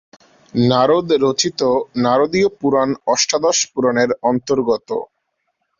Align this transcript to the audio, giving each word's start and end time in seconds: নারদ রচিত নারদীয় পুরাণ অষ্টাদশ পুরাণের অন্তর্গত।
নারদ 0.53 1.07
রচিত 1.23 1.61
নারদীয় 2.03 2.49
পুরাণ 2.59 2.89
অষ্টাদশ 3.07 3.57
পুরাণের 3.71 4.09
অন্তর্গত। 4.23 4.89